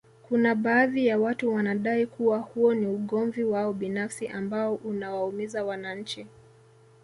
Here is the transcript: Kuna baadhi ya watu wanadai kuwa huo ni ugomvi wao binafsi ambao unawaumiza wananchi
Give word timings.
Kuna 0.23 0.55
baadhi 0.55 1.07
ya 1.07 1.19
watu 1.19 1.53
wanadai 1.53 2.05
kuwa 2.05 2.39
huo 2.39 2.73
ni 2.73 2.87
ugomvi 2.87 3.43
wao 3.43 3.73
binafsi 3.73 4.27
ambao 4.27 4.75
unawaumiza 4.75 5.63
wananchi 5.65 6.27